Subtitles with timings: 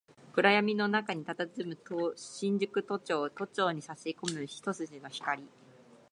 [0.33, 5.47] 暗闇の中に佇む新宿都庁、都庁に差し込む一筋の光